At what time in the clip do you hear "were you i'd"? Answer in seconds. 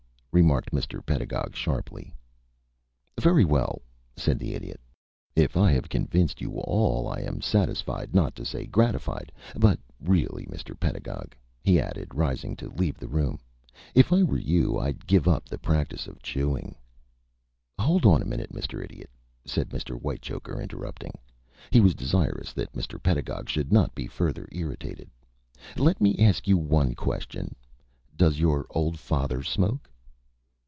14.23-15.05